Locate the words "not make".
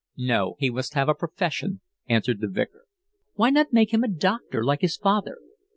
3.51-3.93